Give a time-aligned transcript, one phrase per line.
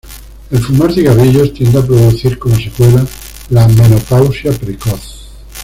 [0.49, 3.05] El fumar cigarrillos tiende a producir como secuela,
[3.51, 5.29] la menopausia precoz.